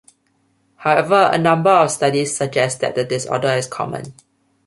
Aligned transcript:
However 0.77 1.29
a 1.31 1.37
number 1.37 1.69
of 1.69 1.91
studies 1.91 2.35
suggest 2.35 2.79
that 2.79 2.95
the 2.95 3.03
disorder 3.05 3.49
is 3.49 3.67
common. 3.67 4.15